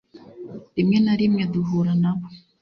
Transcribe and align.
rimwe 0.75 0.97
na 1.05 1.13
rimwe 1.19 1.43
duhura 1.53 1.93
nabo 2.01 2.25